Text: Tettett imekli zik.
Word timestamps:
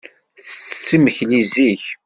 Tettett 0.37 0.89
imekli 0.95 1.41
zik. 1.51 1.83